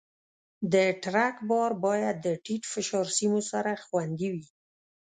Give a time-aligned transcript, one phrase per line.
[0.73, 4.47] د ټرک بار باید د ټیټ فشار سیمو سره خوندي وي.